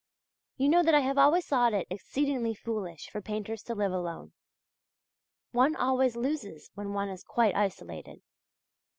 [0.57, 4.33] You know that I have always thought it exceedingly foolish for painters to live alone;
[5.51, 8.23] one always loses when one is quite isolated.